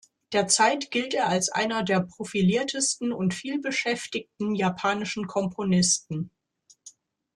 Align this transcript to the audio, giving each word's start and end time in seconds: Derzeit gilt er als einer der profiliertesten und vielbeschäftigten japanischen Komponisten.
Derzeit 0.33 0.89
gilt 0.89 1.13
er 1.13 1.29
als 1.29 1.49
einer 1.49 1.83
der 1.83 1.99
profiliertesten 1.99 3.13
und 3.13 3.35
vielbeschäftigten 3.35 4.55
japanischen 4.55 5.27
Komponisten. 5.27 6.31